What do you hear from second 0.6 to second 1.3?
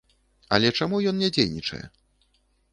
чаму ён не